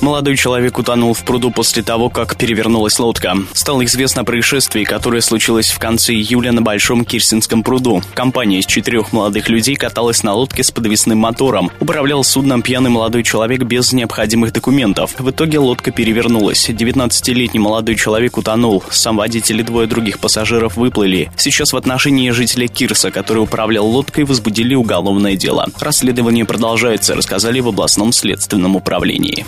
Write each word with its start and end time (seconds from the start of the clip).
Молодой 0.00 0.36
человек 0.36 0.78
утонул 0.78 1.12
в 1.12 1.24
пруду 1.24 1.50
после 1.50 1.82
того, 1.82 2.08
как 2.08 2.36
перевернулась 2.36 2.98
лодка. 2.98 3.36
Стало 3.52 3.84
известно 3.84 4.22
о 4.22 4.24
происшествии, 4.24 4.84
которое 4.84 5.20
случилось 5.20 5.70
в 5.70 5.78
конце 5.78 6.14
июля 6.14 6.52
на 6.52 6.62
Большом 6.62 7.04
Кирсинском 7.04 7.62
пруду. 7.62 8.02
Компания 8.14 8.60
из 8.60 8.66
четырех 8.66 9.12
молодых 9.12 9.50
людей 9.50 9.76
каталась 9.76 10.22
на 10.22 10.32
лодке 10.32 10.64
с 10.64 10.70
подвесным 10.70 11.18
мотором. 11.18 11.70
Управлял 11.80 12.24
судном 12.24 12.62
пьяный 12.62 12.88
молодой 12.88 13.22
человек 13.24 13.64
без 13.64 13.92
необходимых 13.92 14.54
документов. 14.54 15.14
В 15.18 15.30
итоге 15.30 15.58
лодка 15.58 15.90
перевернулась. 15.90 16.70
19-летний 16.70 17.60
молодой 17.60 17.96
человек 17.96 18.38
утонул. 18.38 18.82
Сам 18.90 19.18
водитель 19.18 19.60
и 19.60 19.64
двое 19.64 19.86
других 19.86 20.18
пассажиров 20.18 20.76
выплыли. 20.76 21.30
Сейчас 21.36 21.74
в 21.74 21.76
отношении 21.76 22.30
жителя 22.30 22.68
Кирса, 22.68 23.10
который 23.10 23.42
управлял 23.42 23.86
лодкой, 23.86 24.24
возбудили 24.24 24.74
уголовное 24.74 25.36
дело. 25.36 25.66
Расследование 25.78 26.46
продолжается, 26.46 27.14
рассказали 27.14 27.60
в 27.60 27.68
областном 27.68 28.12
следственном 28.12 28.76
управлении. 28.76 29.44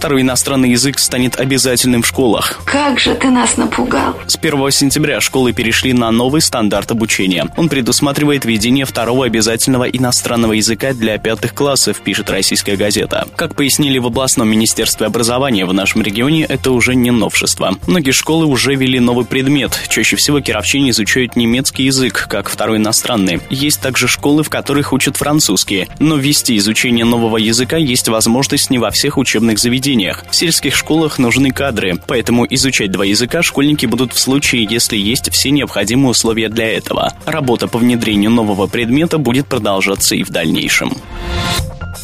Второй 0.00 0.22
иностранный 0.22 0.70
язык 0.70 0.98
станет 0.98 1.38
обязательным 1.38 2.00
в 2.00 2.06
школах. 2.06 2.62
Как 2.64 2.98
же 2.98 3.14
ты 3.14 3.28
нас 3.28 3.58
напугал. 3.58 4.16
С 4.26 4.36
1 4.36 4.70
сентября 4.70 5.20
школы 5.20 5.52
перешли 5.52 5.92
на 5.92 6.10
новый 6.10 6.40
стандарт 6.40 6.90
обучения. 6.90 7.48
Он 7.58 7.68
предусматривает 7.68 8.46
введение 8.46 8.86
второго 8.86 9.26
обязательного 9.26 9.84
иностранного 9.90 10.54
языка 10.54 10.94
для 10.94 11.18
пятых 11.18 11.52
классов, 11.52 12.00
пишет 12.00 12.30
российская 12.30 12.76
газета. 12.76 13.28
Как 13.36 13.54
пояснили 13.54 13.98
в 13.98 14.06
областном 14.06 14.48
министерстве 14.48 15.06
образования, 15.06 15.66
в 15.66 15.74
нашем 15.74 16.00
регионе 16.00 16.44
это 16.44 16.70
уже 16.70 16.94
не 16.94 17.10
новшество. 17.10 17.76
Многие 17.86 18.12
школы 18.12 18.46
уже 18.46 18.76
ввели 18.76 19.00
новый 19.00 19.26
предмет. 19.26 19.78
Чаще 19.90 20.16
всего 20.16 20.40
кировчане 20.40 20.90
изучают 20.90 21.36
немецкий 21.36 21.82
язык, 21.82 22.26
как 22.26 22.48
второй 22.48 22.78
иностранный. 22.78 23.42
Есть 23.50 23.82
также 23.82 24.08
школы, 24.08 24.44
в 24.44 24.48
которых 24.48 24.94
учат 24.94 25.18
французский. 25.18 25.88
Но 25.98 26.16
ввести 26.16 26.56
изучение 26.56 27.04
нового 27.04 27.36
языка 27.36 27.76
есть 27.76 28.08
возможность 28.08 28.70
не 28.70 28.78
во 28.78 28.90
всех 28.90 29.18
учебных 29.18 29.58
заведениях 29.58 29.89
заведениях. 29.90 30.24
В 30.30 30.34
сельских 30.34 30.74
школах 30.74 31.18
нужны 31.18 31.50
кадры, 31.50 31.98
поэтому 32.06 32.46
изучать 32.48 32.90
два 32.90 33.04
языка 33.04 33.42
школьники 33.42 33.86
будут 33.86 34.12
в 34.12 34.18
случае, 34.18 34.66
если 34.68 34.96
есть 34.96 35.32
все 35.32 35.50
необходимые 35.50 36.10
условия 36.10 36.48
для 36.48 36.76
этого. 36.76 37.12
Работа 37.26 37.68
по 37.68 37.78
внедрению 37.78 38.30
нового 38.30 38.66
предмета 38.66 39.18
будет 39.18 39.46
продолжаться 39.46 40.14
и 40.14 40.22
в 40.22 40.30
дальнейшем. 40.30 40.96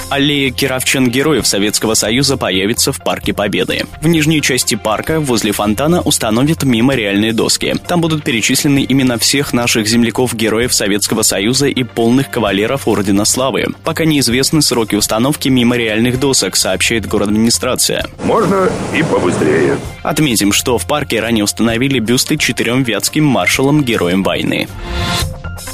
Аллея 0.09 0.53
кировчан-героев 0.53 1.47
Советского 1.47 1.95
Союза 1.95 2.37
появится 2.37 2.93
в 2.93 3.03
Парке 3.03 3.33
Победы. 3.33 3.87
В 4.01 4.07
нижней 4.07 4.41
части 4.41 4.77
парка, 4.77 5.19
возле 5.19 5.51
фонтана, 5.51 6.01
установят 6.01 6.63
мемориальные 6.63 7.33
доски. 7.33 7.75
Там 7.89 8.01
будут 8.01 8.23
перечислены 8.23 8.87
имена 8.89 9.19
всех 9.19 9.53
наших 9.53 9.89
земляков-героев 9.89 10.73
Советского 10.73 11.23
Союза 11.23 11.67
и 11.67 11.83
полных 11.83 12.31
кавалеров 12.31 12.87
Ордена 12.87 13.25
Славы. 13.25 13.67
Пока 13.83 14.05
неизвестны 14.05 14.63
сроки 14.63 14.95
установки 14.95 15.48
мемориальных 15.48 16.20
досок, 16.20 16.55
сообщает 16.55 17.07
город 17.07 17.29
администрация. 17.29 18.07
Можно 18.23 18.70
и 18.97 19.03
побыстрее. 19.03 19.77
Отметим, 20.05 20.53
что 20.53 20.79
в 20.79 20.87
парке 20.87 21.19
ранее 21.19 21.43
установили 21.43 21.98
бюсты 21.98 22.37
четырем 22.37 22.85
вятским 22.85 23.25
маршалам-героям 23.25 24.23
войны. 24.23 24.69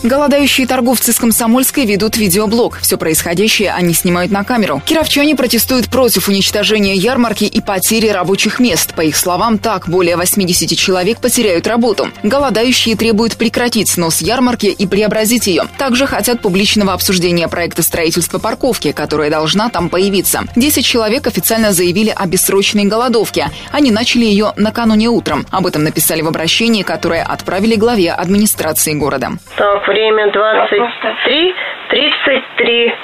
Голодающие 0.02 0.66
торговцы 0.66 1.12
с 1.12 1.18
Комсомольской 1.20 1.86
ведут 1.86 2.16
видеоблог. 2.16 2.78
Все 2.80 2.98
происходящее 2.98 3.70
они 3.70 3.94
снимают 3.94 4.32
на 4.32 4.42
камеру. 4.42 4.82
Кировчане 4.84 5.36
протестуют 5.36 5.88
против 5.88 6.28
уничтожения 6.28 6.96
ярмарки 6.96 7.44
и 7.44 7.60
потери 7.60 8.08
рабочих 8.08 8.58
мест. 8.58 8.94
По 8.94 9.02
их 9.02 9.14
словам, 9.14 9.58
так 9.58 9.88
более 9.88 10.16
80 10.16 10.76
человек 10.76 11.20
потеряют 11.20 11.68
работу. 11.68 12.08
Голодающие 12.24 12.96
требуют 12.96 13.36
прекратить 13.36 13.90
снос 13.90 14.22
ярмарки 14.22 14.66
и 14.66 14.88
преобразить 14.88 15.46
ее. 15.46 15.68
Также 15.78 16.08
хотят 16.08 16.40
публичного 16.40 16.94
обсуждения 16.94 17.46
проекта 17.46 17.84
строительства 17.84 18.40
парковки, 18.40 18.90
которая 18.90 19.30
должна 19.30 19.68
там 19.68 19.88
появиться. 19.88 20.42
10 20.56 20.84
человек 20.84 21.28
официально 21.28 21.72
заявили 21.72 22.12
о 22.14 22.26
бессрочной 22.26 22.84
голодовке. 22.86 23.50
Они 23.70 23.92
начали 23.92 24.24
ее 24.24 24.52
накануне 24.56 25.10
утром. 25.10 25.46
Об 25.50 25.68
этом 25.68 25.84
написали 25.84 26.22
в 26.22 26.28
обращении, 26.28 26.82
которое 26.82 27.22
отправили 27.22 27.76
главе 27.76 28.10
администрации 28.10 28.94
города. 28.94 29.30
Так, 29.56 29.91
время 29.92 30.28
23, 30.28 31.54
33. 31.88 32.94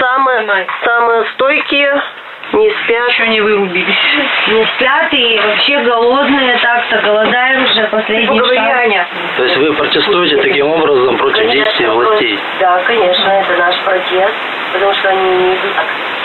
Самые, 0.00 0.66
самые 0.84 1.24
стойкие 1.34 2.02
не 2.52 2.70
спят. 2.70 3.08
Еще 3.08 3.28
не 3.28 3.40
вырубились. 3.40 3.96
Не 4.48 4.64
спят 4.64 5.12
и 5.12 5.40
вообще 5.44 5.78
голодные, 5.80 6.58
так-то 6.58 7.00
голодаем 7.02 7.64
уже 7.64 7.86
последний 7.88 8.38
Говори, 8.38 8.56
шаг. 8.56 8.76
Аня. 8.76 9.06
То 9.36 9.44
есть 9.44 9.56
вы 9.56 9.72
протестуете 9.74 10.36
таким 10.36 10.66
образом 10.66 11.16
против 11.16 11.38
Конечно, 11.38 11.63
властей? 12.24 12.38
Да, 12.60 12.82
конечно, 12.84 13.28
это 13.28 13.56
наш 13.56 13.78
протест, 13.80 14.34
потому 14.72 14.94
что 14.94 15.08
они 15.08 15.30
не 15.30 15.54
идут, 15.54 15.72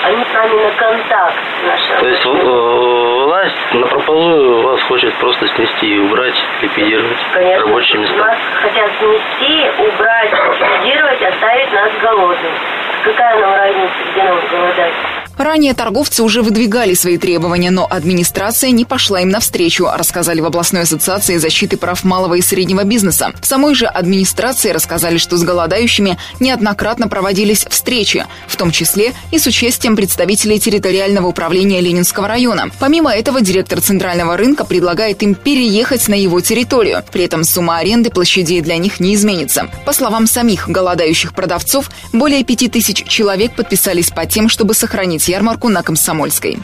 они 0.04 0.24
с 0.24 0.34
нами 0.34 0.64
на 0.64 0.72
контакт. 0.72 1.36
Наши 1.66 2.00
То 2.00 2.08
есть 2.08 2.26
э, 2.26 2.30
власть 2.30 3.74
на 3.74 3.88
прополую 3.88 4.62
вас 4.64 4.82
хочет 4.84 5.14
просто 5.16 5.48
снести 5.50 5.96
и 5.96 6.00
убрать, 6.00 6.36
ликвидировать 6.62 7.18
Конечно, 7.34 7.66
рабочие 7.66 8.02
места? 8.02 8.18
нас 8.18 8.38
хотят 8.62 8.92
снести, 9.00 9.70
убрать, 9.80 10.32
ликвидировать, 10.32 11.22
оставить 11.22 11.74
нас 11.74 11.92
голодными. 12.02 12.58
Какая 13.04 13.40
нам 13.40 13.56
разница, 13.56 13.94
где 14.12 14.24
нам 14.24 14.40
голодать? 14.52 14.94
Ранее 15.40 15.74
торговцы 15.74 16.22
уже 16.22 16.42
выдвигали 16.42 16.94
свои 16.94 17.18
требования, 17.18 17.72
но 17.72 17.88
администрация 17.90 18.72
не 18.72 18.84
пошла 18.84 19.22
им 19.22 19.30
навстречу, 19.30 19.88
рассказали 19.90 20.42
в 20.42 20.46
областной 20.46 20.82
ассоциации 20.82 21.38
защиты 21.38 21.78
прав 21.78 22.04
малого 22.04 22.34
и 22.34 22.42
среднего 22.42 22.84
бизнеса. 22.84 23.32
В 23.42 23.46
самой 23.46 23.74
же 23.74 23.86
администрации 23.86 24.72
рассказали, 24.72 25.18
что 25.18 25.38
с 25.38 25.44
голодающими 25.44 26.18
неоднократно 26.42 27.08
проводились 27.08 27.66
встречи, 27.70 28.28
в 28.50 28.58
том 28.58 28.72
числе 28.72 29.14
и 29.32 29.40
с 29.40 29.48
участием 29.48 29.96
представителей 29.96 30.60
территориального 30.60 31.28
управления 31.28 31.80
Ленинского 31.80 32.28
района. 32.28 32.70
Помимо 32.78 33.16
этого, 33.16 33.40
директор 33.40 33.80
центрального 33.80 34.36
рынка 34.36 34.66
предлагает 34.66 35.24
им 35.24 35.36
переехать 35.36 36.10
на 36.10 36.16
его 36.16 36.42
территорию. 36.42 37.02
При 37.14 37.24
этом 37.24 37.46
сумма 37.46 37.78
аренды 37.78 38.10
площадей 38.10 38.60
для 38.60 38.76
них 38.76 39.00
не 39.00 39.16
изменится. 39.16 39.70
По 39.86 39.94
словам 39.94 40.28
самих 40.28 40.68
голодающих 40.68 41.34
продавцов, 41.34 41.90
более 42.12 42.44
пяти 42.44 42.68
тысяч 42.68 43.06
человек 43.06 43.56
подписались 43.56 44.10
по 44.10 44.26
тем, 44.26 44.50
чтобы 44.50 44.74
сохранить 44.74 45.29
ярмарку 45.30 45.70
на 45.70 45.84
Комсомольской. 45.84 46.58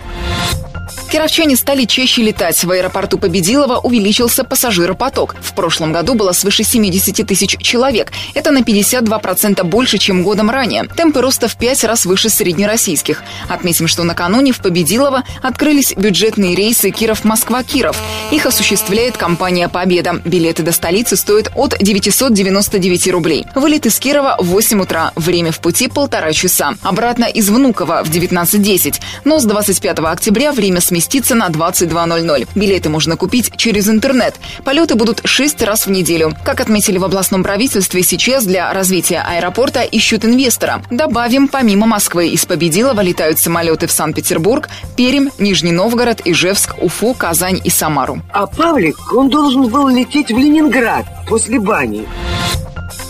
Кировчане 1.12 1.56
стали 1.56 1.86
чаще 1.86 2.22
летать. 2.22 2.64
В 2.64 2.72
аэропорту 2.72 3.18
Победилова 3.18 3.78
увеличился 3.78 4.44
пассажиропоток. 4.44 5.36
В 5.42 5.54
прошлом 5.54 5.94
году 5.94 6.14
было 6.14 6.32
свыше 6.32 6.64
70 6.64 7.26
тысяч 7.28 7.58
человек. 7.60 8.12
Это 8.34 8.52
на 8.52 8.60
52% 8.60 9.64
больше, 9.64 9.98
чем 9.98 10.24
годом 10.24 10.50
ранее. 10.50 10.84
Темпы 10.96 11.22
роста 11.22 11.48
в 11.48 11.56
пять 11.56 11.84
раз 11.84 12.06
выше 12.06 12.30
среднероссийских. 12.30 13.24
Отметим, 13.48 13.88
что 13.88 14.04
накануне 14.04 14.52
в 14.52 14.60
Победилово 14.60 15.24
открылись 15.42 15.94
бюджетные 15.96 16.56
рейсы 16.56 16.90
Киров-Москва-Киров. 16.92 18.02
Их 18.32 18.46
осуществляет 18.46 19.18
компания 19.18 19.70
«Победа». 19.70 20.22
Билеты 20.26 20.64
до 20.64 20.72
столицы 20.72 21.16
стоят 21.16 21.52
от 21.56 21.78
999 21.80 23.12
рублей. 23.12 23.46
Вылет 23.56 23.86
из 23.86 24.00
Кирова 24.00 24.36
в 24.40 24.46
8 24.48 24.82
утра. 24.82 25.12
Время 25.16 25.52
в 25.52 25.60
пути 25.60 25.88
полтора 25.88 26.34
часа. 26.34 26.76
Обратно 26.82 27.26
из 27.26 27.50
Внуково 27.50 28.04
в 28.04 28.10
19.10. 28.10 28.96
Но 29.24 29.40
с 29.40 29.46
25 29.46 30.00
октября 30.00 30.52
время 30.52 30.75
сместится 30.82 31.36
на 31.36 31.48
22.00. 31.48 32.48
Билеты 32.56 32.90
можно 32.90 33.18
купить 33.18 33.52
через 33.58 33.90
интернет. 33.90 34.36
Полеты 34.64 34.96
будут 34.96 35.22
6 35.24 35.62
раз 35.64 35.86
в 35.86 35.92
неделю. 35.92 36.34
Как 36.44 36.60
отметили 36.60 36.98
в 36.98 37.04
областном 37.04 37.44
правительстве, 37.44 38.04
сейчас 38.04 38.46
для 38.46 38.72
развития 38.74 39.24
аэропорта 39.28 39.82
ищут 39.82 40.26
инвестора. 40.26 40.82
Добавим, 40.90 41.48
помимо 41.48 41.86
Москвы 41.86 42.30
из 42.30 42.46
Победилова 42.46 43.02
летают 43.02 43.40
самолеты 43.40 43.88
в 43.88 43.92
Санкт-Петербург, 43.92 44.70
Пермь, 44.96 45.30
Нижний 45.40 45.72
Новгород, 45.72 46.22
Ижевск, 46.26 46.76
Уфу, 46.82 47.14
Казань 47.14 47.62
и 47.64 47.70
Самару. 47.70 48.22
А 48.32 48.46
Павлик, 48.46 48.98
он 49.14 49.30
должен 49.30 49.68
был 49.68 49.88
лететь 49.88 50.32
в 50.32 50.38
Ленинград 50.38 51.06
после 51.28 51.60
бани. 51.60 52.06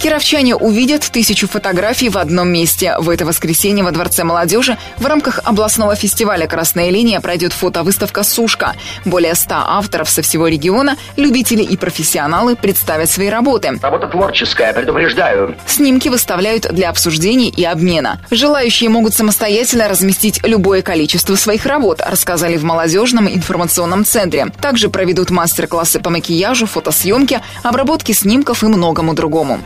Кировчане 0.05 0.55
увидят 0.55 1.01
тысячу 1.01 1.47
фотографий 1.47 2.09
в 2.09 2.19
одном 2.19 2.49
месте. 2.49 2.93
В 2.99 3.09
это 3.09 3.25
воскресенье 3.25 3.83
во 3.83 3.89
Дворце 3.89 4.23
молодежи 4.23 4.77
в 4.97 5.05
рамках 5.07 5.39
областного 5.43 5.95
фестиваля 5.95 6.45
«Красная 6.45 6.91
линия» 6.91 7.19
пройдет 7.21 7.53
фотовыставка 7.53 8.21
«Сушка». 8.21 8.75
Более 9.03 9.33
ста 9.33 9.65
авторов 9.67 10.07
со 10.07 10.21
всего 10.21 10.47
региона, 10.47 10.95
любители 11.17 11.63
и 11.63 11.75
профессионалы 11.75 12.55
представят 12.55 13.09
свои 13.09 13.29
работы. 13.29 13.79
Работа 13.81 14.05
творческая, 14.05 14.73
предупреждаю. 14.73 15.55
Снимки 15.65 16.07
выставляют 16.07 16.71
для 16.71 16.91
обсуждений 16.91 17.49
и 17.49 17.65
обмена. 17.65 18.21
Желающие 18.29 18.91
могут 18.91 19.15
самостоятельно 19.15 19.87
разместить 19.87 20.39
любое 20.45 20.83
количество 20.83 21.33
своих 21.33 21.65
работ, 21.65 22.03
рассказали 22.07 22.57
в 22.57 22.63
молодежном 22.63 23.27
информационном 23.27 24.05
центре. 24.05 24.51
Также 24.61 24.89
проведут 24.89 25.31
мастер-классы 25.31 25.99
по 25.99 26.11
макияжу, 26.11 26.67
фотосъемке, 26.67 27.41
обработке 27.63 28.13
снимков 28.13 28.61
и 28.61 28.67
многому 28.67 29.15
другому. 29.15 29.61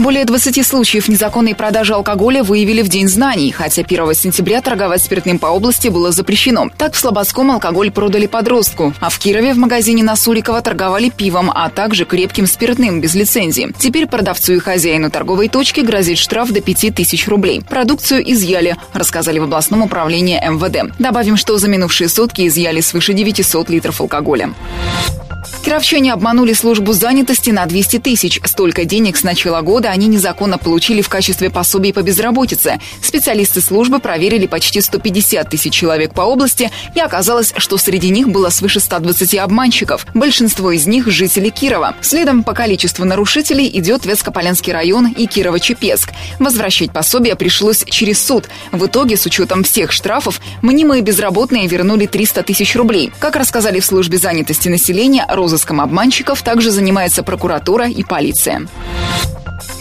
Более 0.00 0.24
20 0.24 0.66
случаев 0.66 1.08
незаконной 1.08 1.54
продажи 1.54 1.92
алкоголя 1.92 2.42
выявили 2.42 2.80
в 2.80 2.88
День 2.88 3.06
знаний, 3.06 3.52
хотя 3.52 3.82
1 3.82 4.14
сентября 4.14 4.62
торговать 4.62 5.02
спиртным 5.02 5.38
по 5.38 5.48
области 5.48 5.88
было 5.88 6.10
запрещено. 6.10 6.70
Так 6.78 6.94
в 6.94 6.98
Слободском 6.98 7.50
алкоголь 7.50 7.90
продали 7.90 8.26
подростку, 8.26 8.94
а 8.98 9.10
в 9.10 9.18
Кирове 9.18 9.52
в 9.52 9.58
магазине 9.58 10.02
на 10.02 10.16
Сурикова 10.16 10.62
торговали 10.62 11.10
пивом, 11.10 11.50
а 11.54 11.68
также 11.68 12.06
крепким 12.06 12.46
спиртным 12.46 13.02
без 13.02 13.14
лицензии. 13.14 13.74
Теперь 13.78 14.06
продавцу 14.06 14.54
и 14.54 14.58
хозяину 14.58 15.10
торговой 15.10 15.50
точки 15.50 15.80
грозит 15.80 16.16
штраф 16.16 16.50
до 16.50 16.62
5000 16.62 17.28
рублей. 17.28 17.60
Продукцию 17.60 18.22
изъяли, 18.32 18.78
рассказали 18.94 19.38
в 19.38 19.44
областном 19.44 19.82
управлении 19.82 20.40
МВД. 20.42 20.98
Добавим, 20.98 21.36
что 21.36 21.58
за 21.58 21.68
минувшие 21.68 22.08
сутки 22.08 22.48
изъяли 22.48 22.80
свыше 22.80 23.12
900 23.12 23.68
литров 23.68 24.00
алкоголя. 24.00 24.54
Кировчане 25.64 26.12
обманули 26.12 26.52
службу 26.52 26.92
занятости 26.92 27.50
на 27.50 27.66
200 27.66 27.98
тысяч. 27.98 28.40
Столько 28.44 28.84
денег 28.84 29.16
с 29.16 29.22
начала 29.22 29.60
года 29.60 29.90
они 29.90 30.06
незаконно 30.06 30.58
получили 30.58 31.02
в 31.02 31.08
качестве 31.08 31.50
пособий 31.50 31.92
по 31.92 32.02
безработице. 32.02 32.80
Специалисты 33.02 33.60
службы 33.60 33.98
проверили 33.98 34.46
почти 34.46 34.80
150 34.80 35.48
тысяч 35.48 35.72
человек 35.72 36.14
по 36.14 36.22
области, 36.22 36.70
и 36.94 37.00
оказалось, 37.00 37.52
что 37.56 37.76
среди 37.76 38.08
них 38.08 38.28
было 38.28 38.48
свыше 38.50 38.80
120 38.80 39.36
обманщиков. 39.36 40.06
Большинство 40.14 40.70
из 40.70 40.86
них– 40.86 41.06
жители 41.10 41.50
Кирова. 41.50 41.94
Следом 42.00 42.42
по 42.42 42.52
количеству 42.52 43.04
нарушителей 43.04 43.70
идет 43.72 44.06
Вескополянский 44.06 44.72
район 44.72 45.08
и 45.08 45.26
Кирово-Чепецк. 45.26 46.10
Возвращать 46.38 46.92
пособие 46.92 47.36
пришлось 47.36 47.84
через 47.84 48.24
суд. 48.24 48.48
В 48.72 48.86
итоге, 48.86 49.16
с 49.16 49.26
учетом 49.26 49.62
всех 49.64 49.92
штрафов, 49.92 50.40
мнимые 50.62 51.02
безработные 51.02 51.66
вернули 51.66 52.06
300 52.06 52.42
тысяч 52.44 52.74
рублей. 52.76 53.12
Как 53.18 53.36
рассказали 53.36 53.80
в 53.80 53.84
службе 53.84 54.18
занятости 54.18 54.68
населения, 54.68 55.24
розыском 55.40 55.80
обманщиков 55.80 56.42
также 56.42 56.70
занимается 56.70 57.22
прокуратура 57.22 57.88
и 57.88 58.04
полиция. 58.04 58.66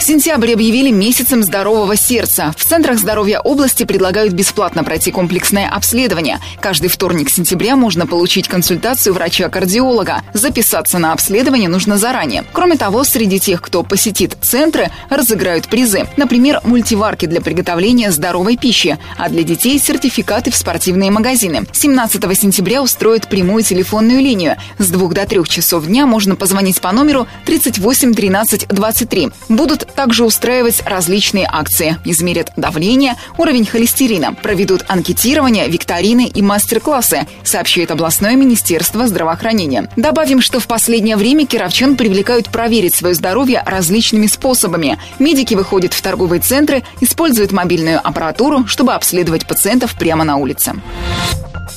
Сентябрь 0.01 0.53
объявили 0.53 0.91
месяцем 0.91 1.43
здорового 1.43 1.95
сердца. 1.95 2.53
В 2.57 2.63
центрах 2.63 2.97
здоровья 2.97 3.39
области 3.41 3.83
предлагают 3.83 4.33
бесплатно 4.33 4.83
пройти 4.83 5.11
комплексное 5.11 5.69
обследование. 5.69 6.39
Каждый 6.61 6.87
вторник 6.87 7.29
сентября 7.29 7.75
можно 7.75 8.07
получить 8.07 8.47
консультацию 8.47 9.13
врача-кардиолога. 9.13 10.23
Записаться 10.33 10.99
на 10.99 11.11
обследование 11.11 11.69
нужно 11.69 11.97
заранее. 11.97 12.45
Кроме 12.53 12.77
того, 12.77 13.03
среди 13.03 13.39
тех, 13.39 13.61
кто 13.61 13.83
посетит 13.83 14.37
центры, 14.41 14.89
разыграют 15.09 15.67
призы. 15.67 16.07
Например, 16.17 16.61
мультиварки 16.63 17.25
для 17.25 17.41
приготовления 17.41 18.11
здоровой 18.11 18.57
пищи, 18.57 18.97
а 19.17 19.29
для 19.29 19.43
детей 19.43 19.77
сертификаты 19.79 20.49
в 20.49 20.55
спортивные 20.55 21.11
магазины. 21.11 21.65
17 21.73 22.37
сентября 22.37 22.81
устроят 22.81 23.27
прямую 23.27 23.63
телефонную 23.63 24.21
линию. 24.21 24.55
С 24.77 24.89
2 24.89 25.09
до 25.09 25.25
3 25.25 25.43
часов 25.45 25.85
дня 25.85 26.05
можно 26.05 26.37
позвонить 26.37 26.79
по 26.79 26.91
номеру 26.93 27.27
38 27.45 28.13
13 28.13 28.67
23. 28.69 29.29
Будут 29.49 29.88
также 29.95 30.25
устраивать 30.25 30.81
различные 30.85 31.47
акции. 31.51 31.97
Измерят 32.05 32.51
давление, 32.55 33.15
уровень 33.37 33.65
холестерина, 33.65 34.33
проведут 34.33 34.85
анкетирование, 34.87 35.67
викторины 35.67 36.27
и 36.27 36.41
мастер-классы, 36.41 37.27
сообщает 37.43 37.91
областное 37.91 38.35
министерство 38.35 39.07
здравоохранения. 39.07 39.89
Добавим, 39.95 40.41
что 40.41 40.59
в 40.59 40.67
последнее 40.67 41.17
время 41.17 41.45
кировчан 41.45 41.95
привлекают 41.95 42.49
проверить 42.49 42.95
свое 42.95 43.15
здоровье 43.15 43.63
различными 43.65 44.27
способами. 44.27 44.99
Медики 45.19 45.55
выходят 45.55 45.93
в 45.93 46.01
торговые 46.01 46.41
центры, 46.41 46.83
используют 47.01 47.51
мобильную 47.51 47.99
аппаратуру, 48.05 48.67
чтобы 48.67 48.93
обследовать 48.93 49.47
пациентов 49.47 49.95
прямо 49.95 50.23
на 50.23 50.37
улице. 50.37 50.73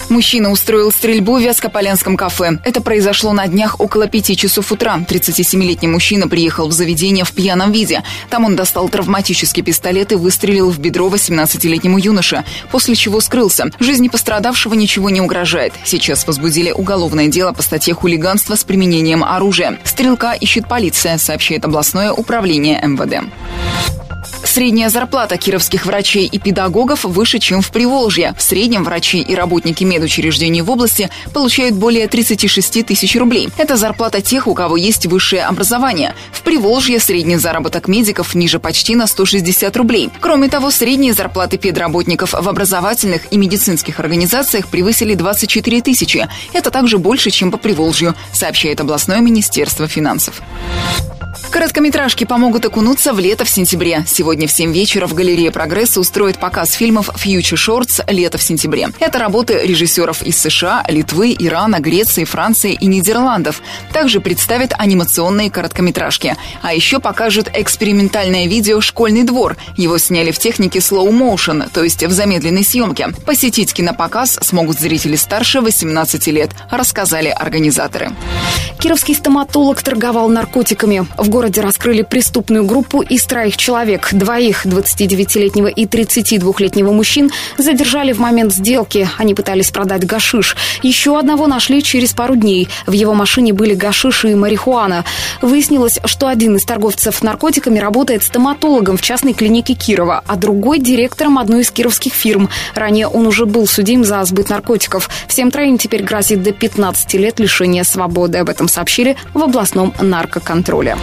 Мужчина 0.08 0.50
устроил 0.50 0.90
стрельбу 0.92 1.36
в 1.36 1.42
Вязкополянском 1.42 2.16
кафе. 2.16 2.58
Это 2.64 2.80
произошло 2.80 3.32
на 3.32 3.46
днях 3.46 3.80
около 3.80 4.06
пяти 4.06 4.36
часов 4.36 4.70
утра. 4.72 4.98
37-летний 5.08 5.88
мужчина 5.88 6.28
приехал 6.28 6.68
в 6.68 6.72
заведение 6.72 7.24
в 7.24 7.32
пьяном 7.32 7.72
виде. 7.72 8.02
Там 8.30 8.44
он 8.44 8.56
достал 8.56 8.88
травматический 8.88 9.62
пистолет 9.62 10.12
и 10.12 10.16
выстрелил 10.16 10.70
в 10.70 10.78
бедро 10.78 11.08
18-летнему 11.08 11.98
юноше, 11.98 12.44
после 12.70 12.94
чего 12.94 13.20
скрылся. 13.20 13.70
Жизни 13.80 14.08
пострадавшего 14.08 14.74
ничего 14.74 15.10
не 15.10 15.20
угрожает. 15.20 15.72
Сейчас 15.84 16.26
возбудили 16.26 16.70
уголовное 16.70 17.28
дело 17.28 17.52
по 17.52 17.62
статье 17.62 17.94
хулиганства 17.94 18.54
с 18.54 18.64
применением 18.64 19.24
оружия. 19.24 19.78
Стрелка 19.84 20.32
ищет 20.32 20.68
полиция, 20.68 21.18
сообщает 21.18 21.64
областное 21.64 22.12
управление 22.12 22.80
МВД. 22.82 23.28
Средняя 24.44 24.90
зарплата 24.90 25.36
кировских 25.36 25.86
врачей 25.86 26.26
и 26.26 26.38
педагогов 26.38 27.04
выше, 27.04 27.38
чем 27.38 27.62
в 27.62 27.70
Приволжье. 27.70 28.34
В 28.36 28.42
среднем 28.42 28.84
врачи 28.84 29.20
и 29.20 29.34
работники 29.34 29.84
медучреждений 29.84 30.62
в 30.62 30.70
области 30.70 31.10
получают 31.32 31.74
более 31.74 32.08
36 32.08 32.84
тысяч 32.84 33.16
рублей. 33.16 33.48
Это 33.56 33.76
зарплата 33.76 34.20
тех, 34.20 34.46
у 34.46 34.54
кого 34.54 34.76
есть 34.76 35.06
высшее 35.06 35.44
образование. 35.44 36.14
В 36.32 36.42
Приволжье 36.42 36.98
средний 36.98 37.36
заработок 37.36 37.88
медиков 37.88 38.34
ниже 38.34 38.58
почти 38.58 38.94
на 38.94 39.06
160 39.06 39.76
рублей. 39.76 40.10
Кроме 40.20 40.48
того, 40.48 40.70
средние 40.70 41.14
зарплаты 41.14 41.56
педработников 41.56 42.32
в 42.32 42.48
образовательных 42.48 43.32
и 43.32 43.38
медицинских 43.38 44.00
организациях 44.00 44.68
превысили 44.68 45.14
24 45.14 45.82
тысячи. 45.82 46.28
Это 46.52 46.70
также 46.70 46.98
больше, 46.98 47.30
чем 47.30 47.50
по 47.50 47.58
Приволжью, 47.58 48.14
сообщает 48.32 48.80
областное 48.80 49.20
министерство 49.20 49.86
финансов. 49.86 50.42
Короткометражки 51.52 52.24
помогут 52.24 52.64
окунуться 52.64 53.12
в 53.12 53.18
лето 53.18 53.44
в 53.44 53.48
сентябре. 53.50 54.06
Сегодня 54.08 54.48
в 54.48 54.50
7 54.50 54.72
вечера 54.72 55.06
в 55.06 55.12
галерее 55.12 55.50
«Прогресса» 55.50 56.00
устроит 56.00 56.38
показ 56.38 56.72
фильмов 56.72 57.10
«Future 57.10 57.58
Shorts. 57.58 58.02
Лето 58.10 58.38
в 58.38 58.42
сентябре». 58.42 58.88
Это 59.00 59.18
работы 59.18 59.60
режиссеров 59.62 60.22
из 60.22 60.38
США, 60.38 60.82
Литвы, 60.88 61.36
Ирана, 61.38 61.78
Греции, 61.78 62.24
Франции 62.24 62.72
и 62.72 62.86
Нидерландов. 62.86 63.60
Также 63.92 64.20
представят 64.20 64.72
анимационные 64.78 65.50
короткометражки. 65.50 66.36
А 66.62 66.72
еще 66.72 67.00
покажут 67.00 67.50
экспериментальное 67.52 68.46
видео 68.46 68.80
«Школьный 68.80 69.24
двор». 69.24 69.58
Его 69.76 69.98
сняли 69.98 70.30
в 70.30 70.38
технике 70.38 70.78
slow 70.78 71.10
motion, 71.10 71.68
то 71.70 71.84
есть 71.84 72.02
в 72.02 72.12
замедленной 72.12 72.64
съемке. 72.64 73.08
Посетить 73.26 73.74
кинопоказ 73.74 74.38
смогут 74.40 74.80
зрители 74.80 75.16
старше 75.16 75.60
18 75.60 76.28
лет, 76.28 76.52
рассказали 76.70 77.28
организаторы. 77.28 78.10
Кировский 78.78 79.14
стоматолог 79.14 79.82
торговал 79.82 80.30
наркотиками. 80.30 81.06
В 81.18 81.28
городе 81.28 81.41
раскрыли 81.50 82.02
преступную 82.02 82.64
группу 82.64 83.02
из 83.02 83.24
троих 83.24 83.56
человек. 83.56 84.08
Двоих, 84.12 84.66
29-летнего 84.66 85.66
и 85.66 85.86
32-летнего 85.86 86.92
мужчин, 86.92 87.30
задержали 87.58 88.12
в 88.12 88.18
момент 88.18 88.52
сделки. 88.52 89.08
Они 89.18 89.34
пытались 89.34 89.70
продать 89.70 90.06
гашиш. 90.06 90.56
Еще 90.82 91.18
одного 91.18 91.46
нашли 91.46 91.82
через 91.82 92.12
пару 92.12 92.36
дней. 92.36 92.68
В 92.86 92.92
его 92.92 93.14
машине 93.14 93.52
были 93.52 93.74
гашиш 93.74 94.24
и 94.24 94.34
марихуана. 94.34 95.04
Выяснилось, 95.40 95.98
что 96.04 96.28
один 96.28 96.56
из 96.56 96.64
торговцев 96.64 97.22
наркотиками 97.22 97.78
работает 97.78 98.22
стоматологом 98.22 98.96
в 98.96 99.02
частной 99.02 99.32
клинике 99.32 99.74
Кирова, 99.74 100.22
а 100.26 100.36
другой– 100.36 100.78
директором 100.80 101.38
одной 101.38 101.62
из 101.62 101.70
кировских 101.70 102.12
фирм. 102.12 102.48
Ранее 102.74 103.08
он 103.08 103.26
уже 103.26 103.46
был 103.46 103.66
судим 103.66 104.04
за 104.04 104.22
сбыт 104.24 104.50
наркотиков. 104.50 105.08
Всем 105.28 105.50
троим 105.50 105.78
теперь 105.78 106.02
грозит 106.02 106.42
до 106.42 106.52
15 106.52 107.14
лет 107.14 107.40
лишения 107.40 107.84
свободы. 107.84 108.38
Об 108.38 108.48
этом 108.48 108.68
сообщили 108.68 109.16
в 109.34 109.42
областном 109.42 109.94
наркоконтроле. 110.00 110.96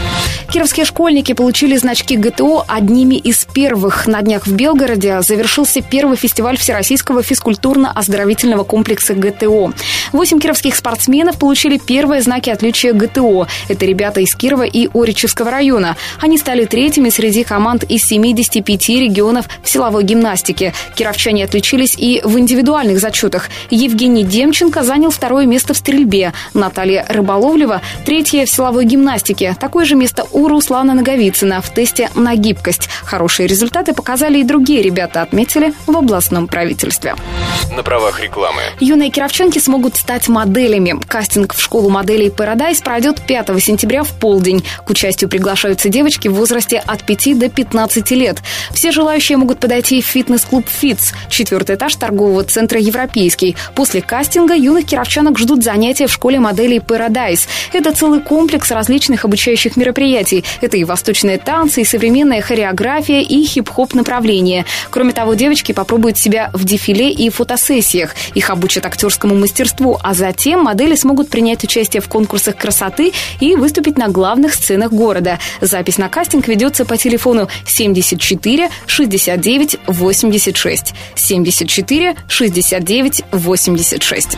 Кировские 0.52 0.86
школьники 0.86 1.34
получили 1.34 1.78
значки 1.78 2.16
ГТО 2.18 2.66
одними 2.68 3.16
из 3.16 3.46
первых. 3.46 4.08
На 4.08 4.22
днях 4.22 4.48
в 4.48 4.54
Белгороде 4.54 5.22
завершился 5.22 5.82
первый 5.82 6.18
фестиваль 6.18 6.58
Всероссийского 6.58 7.22
физкультурно-оздоровительного 7.22 8.64
комплекса 8.64 9.14
ГТО. 9.14 9.72
Восемь 10.12 10.40
кировских 10.40 10.76
спортсменов 10.76 11.38
получили 11.38 11.78
первые 11.78 12.22
знаки 12.22 12.50
отличия 12.50 12.94
ГТО. 12.94 13.48
Это 13.68 13.86
ребята 13.86 14.22
из 14.22 14.34
Кирова 14.36 14.64
и 14.64 14.90
Оричевского 14.94 15.52
района. 15.52 15.96
Они 16.20 16.38
стали 16.38 16.66
третьими 16.66 17.10
среди 17.10 17.44
команд 17.44 17.84
из 17.84 18.06
75 18.06 18.90
регионов 18.90 19.46
в 19.64 19.70
силовой 19.70 20.04
гимнастике. 20.04 20.74
Кировчане 20.96 21.46
отличились 21.46 21.96
и 21.98 22.22
в 22.24 22.40
индивидуальных 22.40 23.00
зачетах. 23.00 23.50
Евгений 23.70 24.24
Демченко 24.24 24.84
занял 24.84 25.12
второе 25.12 25.46
место 25.46 25.74
в 25.74 25.78
стрельбе. 25.78 26.34
Наталья 26.54 27.06
Рыболовлева– 27.08 27.82
третье 28.06 28.46
в 28.46 28.50
силовой 28.50 28.86
гимнастике. 28.86 29.56
Такое 29.60 29.86
же 29.86 29.96
место 29.96 30.19
у 30.32 30.48
Руслана 30.48 30.94
Наговицына 30.94 31.62
в 31.62 31.74
тесте 31.74 32.10
на 32.16 32.36
гибкость. 32.36 32.90
Хорошие 33.04 33.48
результаты 33.48 33.94
показали 33.94 34.40
и 34.40 34.44
другие 34.44 34.82
ребята, 34.82 35.22
отметили 35.22 35.74
в 35.88 35.96
областном 35.96 36.48
правительстве. 36.48 37.16
На 37.76 37.84
правах 37.84 38.20
рекламы. 38.22 38.62
Юные 38.80 39.10
кировчанки 39.10 39.60
смогут 39.60 39.96
стать 39.96 40.28
моделями. 40.28 41.00
Кастинг 41.08 41.54
в 41.54 41.62
школу 41.62 41.90
моделей 41.90 42.30
Paradise 42.30 42.84
пройдет 42.84 43.22
5 43.22 43.64
сентября 43.64 44.04
в 44.04 44.10
полдень. 44.10 44.64
К 44.86 44.90
участию 44.90 45.30
приглашаются 45.30 45.90
девочки 45.90 46.28
в 46.28 46.34
возрасте 46.34 46.84
от 46.86 47.04
5 47.04 47.40
до 47.40 47.50
15 47.50 48.12
лет. 48.12 48.38
Все 48.72 48.92
желающие 48.92 49.38
могут 49.38 49.60
подойти 49.60 50.02
в 50.02 50.06
фитнес-клуб 50.06 50.66
«Фитц», 50.68 51.14
четвертый 51.30 51.76
этаж 51.76 51.96
торгового 51.96 52.44
центра 52.44 52.80
«Европейский». 52.80 53.56
После 53.76 54.02
кастинга 54.02 54.56
юных 54.56 54.86
кировчанок 54.86 55.40
ждут 55.40 55.64
занятия 55.64 56.08
в 56.08 56.12
школе 56.12 56.40
моделей 56.40 56.80
Paradise. 56.80 57.48
Это 57.72 57.94
целый 57.94 58.22
комплекс 58.22 58.70
различных 58.72 59.26
обучающих 59.26 59.78
мероприятий 59.78 60.09
мероприятий. 60.10 60.44
Это 60.62 60.78
и 60.78 60.84
восточные 60.84 61.38
танцы, 61.38 61.82
и 61.82 61.86
современная 61.86 62.42
хореография, 62.42 63.22
и 63.22 63.44
хип-хоп 63.44 63.94
направление. 63.94 64.66
Кроме 64.90 65.14
того, 65.14 65.34
девочки 65.34 65.72
попробуют 65.72 66.18
себя 66.18 66.50
в 66.54 66.64
дефиле 66.64 67.12
и 67.12 67.30
фотосессиях. 67.30 68.16
Их 68.34 68.50
обучат 68.50 68.86
актерскому 68.86 69.36
мастерству, 69.36 69.98
а 70.02 70.14
затем 70.14 70.62
модели 70.62 70.96
смогут 70.96 71.30
принять 71.30 71.64
участие 71.64 72.02
в 72.02 72.08
конкурсах 72.08 72.56
красоты 72.56 73.14
и 73.40 73.56
выступить 73.56 73.98
на 73.98 74.08
главных 74.08 74.54
сценах 74.54 74.92
города. 74.92 75.40
Запись 75.62 75.98
на 75.98 76.10
кастинг 76.10 76.48
ведется 76.48 76.86
по 76.86 76.98
телефону 76.98 77.48
74 77.66 78.70
69 78.88 79.78
86. 79.88 80.94
74 81.16 82.16
69 82.28 83.24
86. 83.32 84.38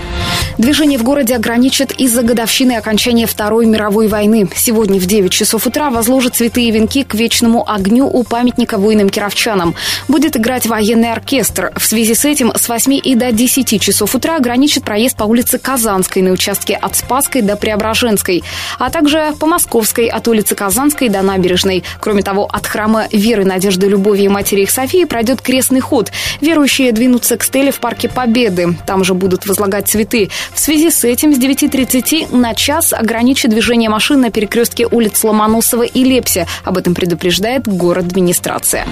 Движение 0.58 0.98
в 0.98 1.04
городе 1.04 1.36
ограничат 1.36 1.92
из-за 1.92 2.24
годовщины 2.24 2.74
окончания 2.74 3.26
Второй 3.26 3.66
мировой 3.66 4.08
войны. 4.08 4.50
Сегодня 4.56 5.00
в 5.00 5.06
9 5.06 5.32
часов 5.32 5.51
утра 5.54 5.90
возложат 5.90 6.36
цветы 6.36 6.64
и 6.64 6.72
венки 6.72 7.04
к 7.04 7.14
вечному 7.14 7.70
огню 7.70 8.08
у 8.08 8.24
памятника 8.24 8.78
воинам-кировчанам. 8.78 9.76
Будет 10.08 10.38
играть 10.38 10.66
военный 10.66 11.12
оркестр. 11.12 11.72
В 11.76 11.84
связи 11.84 12.16
с 12.16 12.24
этим 12.24 12.54
с 12.56 12.70
8 12.70 12.94
и 13.04 13.16
до 13.16 13.32
10 13.32 13.82
часов 13.82 14.16
утра 14.16 14.38
ограничит 14.38 14.84
проезд 14.84 15.18
по 15.18 15.24
улице 15.26 15.60
Казанской 15.60 16.22
на 16.22 16.32
участке 16.32 16.76
от 16.76 16.96
Спасской 16.96 17.42
до 17.42 17.58
Преображенской, 17.58 18.44
а 18.80 18.90
также 18.90 19.34
по 19.40 19.46
Московской 19.46 20.08
от 20.08 20.28
улицы 20.28 20.56
Казанской 20.56 21.10
до 21.10 21.22
Набережной. 21.22 21.84
Кроме 22.00 22.24
того, 22.24 22.46
от 22.46 22.66
храма 22.66 23.08
Веры, 23.12 23.44
Надежды, 23.44 23.88
Любови 23.88 24.24
и 24.24 24.30
Матери 24.30 24.62
их 24.62 24.72
Софии 24.72 25.04
пройдет 25.04 25.42
крестный 25.42 25.82
ход. 25.82 26.12
Верующие 26.40 26.94
двинутся 26.94 27.36
к 27.36 27.44
стеле 27.44 27.72
в 27.72 27.80
Парке 27.80 28.08
Победы. 28.08 28.78
Там 28.86 29.04
же 29.04 29.14
будут 29.14 29.46
возлагать 29.46 29.90
цветы. 29.90 30.30
В 30.54 30.60
связи 30.60 30.90
с 30.90 31.04
этим 31.04 31.34
с 31.34 31.38
9.30 31.38 32.34
на 32.36 32.56
час 32.56 32.94
ограничит 32.94 33.52
движение 33.52 33.90
машин 33.90 34.22
на 34.22 34.32
перекрестке 34.32 34.88
улиц 34.88 35.22
Ломоносова 35.24 35.41
и 35.88 36.04
Лепси. 36.04 36.46
Об 36.64 36.78
этом 36.78 36.94
предупреждает 36.94 37.68
город 37.68 38.06
администрация. 38.06 38.86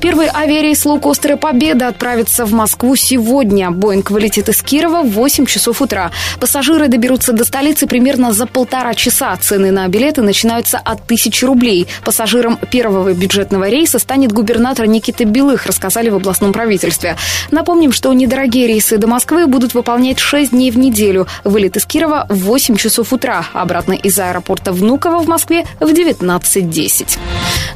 Первый 0.00 0.28
авиарейс 0.28 0.84
лоукостера 0.84 1.36
«Победа» 1.36 1.88
отправится 1.88 2.44
в 2.44 2.52
Москву 2.52 2.94
сегодня. 2.94 3.70
Боинг 3.70 4.10
вылетит 4.10 4.48
из 4.48 4.62
Кирова 4.62 5.02
в 5.02 5.10
8 5.10 5.46
часов 5.46 5.82
утра. 5.82 6.10
Пассажиры 6.38 6.88
доберутся 6.88 7.32
до 7.32 7.44
столицы 7.44 7.86
примерно 7.86 8.32
за 8.32 8.46
полтора 8.46 8.94
часа. 8.94 9.36
Цены 9.36 9.72
на 9.72 9.88
билеты 9.88 10.22
начинаются 10.22 10.78
от 10.78 11.04
тысячи 11.06 11.44
рублей. 11.44 11.88
Пассажиром 12.04 12.58
первого 12.70 13.12
бюджетного 13.12 13.68
рейса 13.68 13.98
станет 13.98 14.32
губернатор 14.32 14.86
Никита 14.86 15.24
Белых, 15.24 15.66
рассказали 15.66 16.10
в 16.10 16.16
областном 16.16 16.52
правительстве. 16.52 17.16
Напомним, 17.50 17.92
что 17.92 18.12
недорогие 18.12 18.66
рейсы 18.66 18.98
до 18.98 19.06
Москвы 19.06 19.46
будут 19.46 19.74
выполнять 19.74 20.18
6 20.18 20.50
дней 20.50 20.70
в 20.70 20.78
неделю. 20.78 21.26
Вылет 21.44 21.76
из 21.76 21.86
Кирова 21.86 22.26
в 22.28 22.38
8 22.44 22.76
часов 22.76 23.12
утра. 23.12 23.46
Обратно 23.52 23.94
из 23.94 24.18
аэропорта 24.18 24.72
Внуково 24.72 25.18
в 25.18 25.26
Москве 25.26 25.66
19.10. 25.92 27.18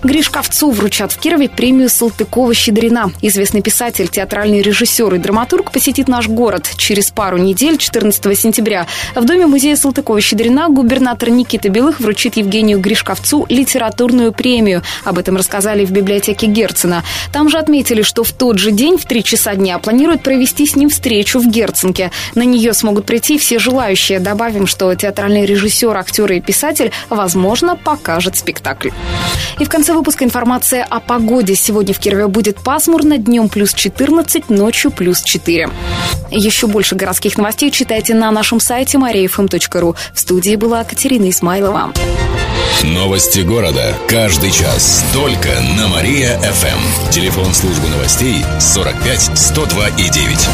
Гришковцу 0.03 0.71
вручат 0.71 1.13
в 1.13 1.19
Кирове 1.19 1.49
премию 1.49 1.89
Салтыкова-Щедрина. 1.89 3.13
Известный 3.23 3.63
писатель, 3.63 4.09
театральный 4.09 4.61
режиссер 4.61 5.15
и 5.15 5.19
драматург 5.19 5.71
посетит 5.71 6.09
наш 6.09 6.29
город 6.29 6.71
через 6.77 7.11
пару 7.11 7.39
недель, 7.39 7.79
14 7.79 8.39
сентября. 8.39 8.87
В 9.15 9.25
Доме 9.25 9.47
музея 9.47 9.77
Салтыкова-Щедрина 9.77 10.69
губернатор 10.69 11.31
Никита 11.31 11.69
Белых 11.69 12.01
вручит 12.01 12.37
Евгению 12.37 12.81
Гришковцу 12.81 13.47
литературную 13.49 14.33
премию. 14.33 14.83
Об 15.05 15.19
этом 15.19 15.37
рассказали 15.37 15.85
в 15.85 15.93
библиотеке 15.93 16.47
Герцена. 16.47 17.05
Там 17.33 17.49
же 17.49 17.59
отметили, 17.59 18.03
что 18.03 18.25
в 18.25 18.33
тот 18.33 18.59
же 18.59 18.73
день 18.73 18.99
в 18.99 19.05
3 19.05 19.23
часа 19.23 19.55
дня 19.55 19.79
планируют 19.79 20.23
провести 20.23 20.67
с 20.67 20.75
ним 20.75 20.89
встречу 20.89 21.39
в 21.39 21.47
Герценке. 21.47 22.11
На 22.35 22.43
нее 22.43 22.73
смогут 22.73 23.07
прийти 23.07 23.39
все 23.39 23.59
желающие. 23.59 24.19
Добавим, 24.19 24.67
что 24.67 24.93
театральный 24.95 25.47
режиссер, 25.47 25.97
актер 25.97 26.33
и 26.33 26.41
писатель, 26.41 26.91
возможно, 27.09 27.77
покажет 28.03 28.37
спектакль. 28.37 28.91
И 29.61 29.65
в 29.65 29.69
конце 29.69 29.93
выпуска 29.93 30.25
информация 30.25 30.85
о 30.85 30.99
погоде. 30.99 31.55
Сегодня 31.55 31.95
в 31.95 31.99
Кирове 32.01 32.27
будет 32.27 32.57
пасмурно, 32.57 33.17
днем 33.17 33.49
плюс 33.49 33.73
14, 33.73 34.51
ночью 34.51 34.91
плюс 34.91 35.23
4. 35.23 35.71
Еще 36.31 36.67
больше 36.67 36.97
городских 36.97 37.39
новостей 37.39 37.71
читайте 37.71 38.15
на 38.15 38.31
нашем 38.33 38.59
сайте 38.59 38.99
mariafm.ru. 38.99 39.97
В 40.13 40.19
студии 40.19 40.57
была 40.57 40.83
Катерина 40.83 41.31
Исмайлова. 41.31 41.93
Новости 42.83 43.41
города. 43.41 43.95
Каждый 44.09 44.51
час. 44.51 45.05
Только 45.15 45.49
на 45.79 45.87
Мария-ФМ. 45.87 47.11
Телефон 47.13 47.55
службы 47.55 47.89
новостей 47.89 48.45
45 48.59 49.39
102 49.39 49.89
и 49.91 50.11
9. 50.11 50.49